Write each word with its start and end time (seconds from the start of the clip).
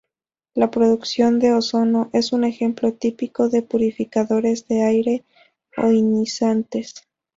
La 0.55 0.71
producción 0.71 1.37
de 1.37 1.53
ozono 1.53 2.09
es 2.11 2.33
un 2.33 2.43
ejemplo 2.43 2.91
típico 2.91 3.49
de 3.49 3.61
purificadores 3.61 4.67
de 4.67 4.81
aire 4.81 5.23
ionizantes. 5.77 7.07